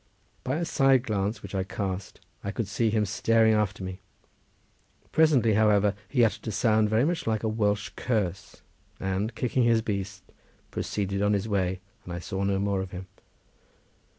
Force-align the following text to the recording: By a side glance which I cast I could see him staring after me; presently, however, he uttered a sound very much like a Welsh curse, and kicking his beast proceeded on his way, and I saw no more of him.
By 0.43 0.55
a 0.55 0.65
side 0.65 1.03
glance 1.03 1.43
which 1.43 1.53
I 1.53 1.61
cast 1.63 2.21
I 2.43 2.49
could 2.49 2.67
see 2.67 2.89
him 2.89 3.05
staring 3.05 3.53
after 3.53 3.83
me; 3.83 3.99
presently, 5.11 5.53
however, 5.53 5.93
he 6.09 6.25
uttered 6.25 6.47
a 6.47 6.51
sound 6.51 6.89
very 6.89 7.05
much 7.05 7.27
like 7.27 7.43
a 7.43 7.47
Welsh 7.47 7.91
curse, 7.95 8.63
and 8.99 9.35
kicking 9.35 9.61
his 9.61 9.83
beast 9.83 10.23
proceeded 10.71 11.21
on 11.21 11.33
his 11.33 11.47
way, 11.47 11.81
and 12.03 12.11
I 12.11 12.17
saw 12.17 12.43
no 12.43 12.57
more 12.57 12.81
of 12.81 12.89
him. 12.89 13.05